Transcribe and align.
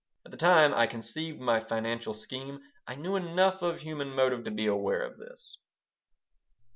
At 0.25 0.31
the 0.31 0.37
time 0.37 0.73
I 0.73 0.87
conceived 0.87 1.39
my 1.39 1.59
financial 1.59 2.15
scheme 2.15 2.59
I 2.87 2.95
knew 2.95 3.15
enough 3.15 3.61
of 3.61 3.81
human 3.81 4.09
motive 4.15 4.43
to 4.45 4.49
be 4.49 4.65
aware 4.65 5.03
of 5.03 5.19
this. 5.19 5.59